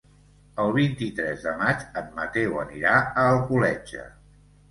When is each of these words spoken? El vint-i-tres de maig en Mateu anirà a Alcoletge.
El 0.61 0.71
vint-i-tres 0.77 1.43
de 1.49 1.53
maig 1.59 1.83
en 2.01 2.09
Mateu 2.17 2.57
anirà 2.63 2.93
a 3.01 3.27
Alcoletge. 3.37 4.09